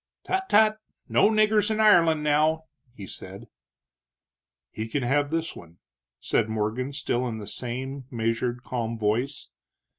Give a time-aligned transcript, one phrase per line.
[0.23, 0.79] "Tut, tut!
[1.09, 2.63] No niggers in Ireland, now!"
[2.95, 3.47] he said.
[4.71, 5.77] "He can have this one,"
[6.19, 9.49] said Morgan, still in the same measured, calm voice.